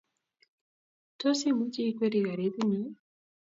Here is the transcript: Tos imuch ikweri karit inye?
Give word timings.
Tos 1.19 1.39
imuch 1.49 1.77
ikweri 1.87 2.19
karit 2.25 2.55
inye? 2.61 2.81